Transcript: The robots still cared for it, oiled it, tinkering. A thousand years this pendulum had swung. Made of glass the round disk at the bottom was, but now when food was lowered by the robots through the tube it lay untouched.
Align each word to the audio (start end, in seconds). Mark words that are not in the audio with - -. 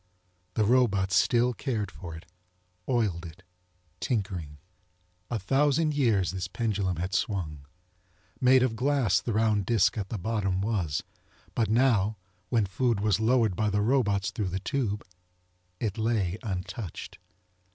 The 0.55 0.63
robots 0.65 1.13
still 1.15 1.53
cared 1.53 1.91
for 1.91 2.15
it, 2.15 2.25
oiled 2.89 3.23
it, 3.23 3.43
tinkering. 3.99 4.57
A 5.29 5.37
thousand 5.37 5.93
years 5.93 6.31
this 6.31 6.47
pendulum 6.47 6.95
had 6.95 7.13
swung. 7.13 7.67
Made 8.39 8.63
of 8.63 8.75
glass 8.75 9.19
the 9.21 9.31
round 9.31 9.67
disk 9.67 9.99
at 9.99 10.09
the 10.09 10.17
bottom 10.17 10.59
was, 10.59 11.03
but 11.53 11.69
now 11.69 12.17
when 12.49 12.65
food 12.65 12.99
was 12.99 13.19
lowered 13.19 13.55
by 13.55 13.69
the 13.69 13.83
robots 13.83 14.31
through 14.31 14.49
the 14.49 14.59
tube 14.59 15.03
it 15.79 15.99
lay 15.99 16.39
untouched. 16.41 17.19